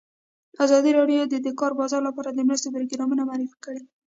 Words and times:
ازادي 0.63 0.91
راډیو 0.99 1.21
د 1.27 1.35
د 1.45 1.47
کار 1.59 1.71
بازار 1.79 2.01
لپاره 2.09 2.29
د 2.31 2.39
مرستو 2.47 2.73
پروګرامونه 2.75 3.21
معرفي 3.29 3.57
کړي. 3.65 3.81